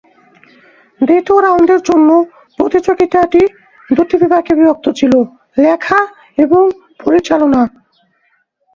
[1.01, 2.09] দ্বিতীয় রাউন্ডের জন্য,
[2.57, 3.41] প্রতিযোগিতাটি
[3.89, 5.13] দুটি বিভাগে বিভক্ত ছিল:
[5.57, 5.99] লেখা
[6.37, 6.63] এবং
[6.99, 7.61] পরিচালনা।